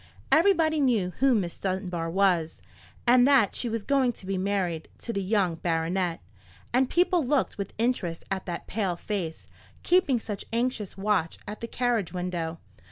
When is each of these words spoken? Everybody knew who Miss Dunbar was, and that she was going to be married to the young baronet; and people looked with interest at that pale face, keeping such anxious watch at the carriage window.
Everybody 0.31 0.79
knew 0.81 1.11
who 1.19 1.35
Miss 1.35 1.59
Dunbar 1.59 2.09
was, 2.09 2.59
and 3.05 3.27
that 3.27 3.53
she 3.53 3.69
was 3.69 3.83
going 3.83 4.13
to 4.13 4.25
be 4.25 4.35
married 4.35 4.87
to 5.03 5.13
the 5.13 5.21
young 5.21 5.57
baronet; 5.57 6.21
and 6.73 6.89
people 6.89 7.23
looked 7.23 7.59
with 7.59 7.75
interest 7.77 8.23
at 8.31 8.47
that 8.47 8.65
pale 8.65 8.95
face, 8.95 9.45
keeping 9.83 10.19
such 10.19 10.43
anxious 10.51 10.97
watch 10.97 11.37
at 11.47 11.59
the 11.59 11.67
carriage 11.67 12.13
window. 12.13 12.57